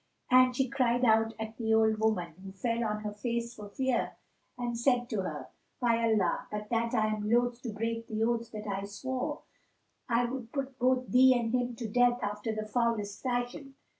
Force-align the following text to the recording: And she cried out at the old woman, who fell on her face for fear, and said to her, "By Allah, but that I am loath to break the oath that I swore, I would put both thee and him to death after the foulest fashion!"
And 0.31 0.55
she 0.55 0.67
cried 0.67 1.05
out 1.05 1.35
at 1.39 1.57
the 1.57 1.75
old 1.75 1.99
woman, 1.99 2.33
who 2.43 2.51
fell 2.53 2.83
on 2.83 3.01
her 3.01 3.11
face 3.13 3.53
for 3.53 3.69
fear, 3.69 4.13
and 4.57 4.75
said 4.75 5.07
to 5.11 5.21
her, 5.21 5.49
"By 5.79 5.99
Allah, 6.11 6.47
but 6.49 6.69
that 6.69 6.95
I 6.95 7.05
am 7.05 7.29
loath 7.29 7.61
to 7.61 7.69
break 7.69 8.07
the 8.07 8.23
oath 8.23 8.49
that 8.51 8.65
I 8.65 8.85
swore, 8.85 9.41
I 10.09 10.25
would 10.25 10.51
put 10.51 10.79
both 10.79 11.09
thee 11.11 11.37
and 11.39 11.51
him 11.53 11.75
to 11.75 11.87
death 11.87 12.17
after 12.23 12.51
the 12.51 12.65
foulest 12.65 13.21
fashion!" 13.21 13.75